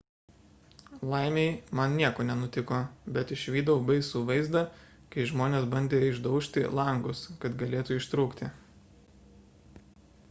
[1.09, 2.79] laimei man nieko nenutiko
[3.17, 4.65] bet išvydau baisų vaizdą
[5.17, 8.51] kai žmonės bandė išdaužti langus kad galėtų ištrūkti